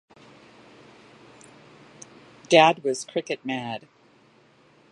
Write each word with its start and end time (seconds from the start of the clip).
Dad 2.49 2.83
was 2.83 3.05
cricket 3.05 3.45
mad. 3.45 3.87